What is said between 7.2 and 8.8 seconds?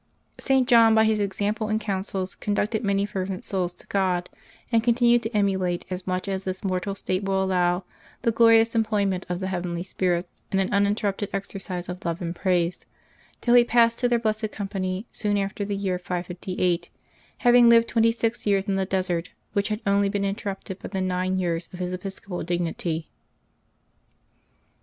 will allow, the glorious